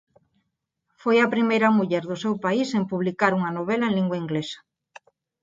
Foi 1.01 1.17
a 1.21 1.31
primeira 1.33 1.73
muller 1.77 2.03
do 2.09 2.15
seu 2.23 2.33
país 2.45 2.69
en 2.79 2.83
publicar 2.91 3.31
unha 3.39 3.51
novela 3.57 3.85
en 3.87 3.93
lingua 3.97 4.21
inglesa. 4.23 4.59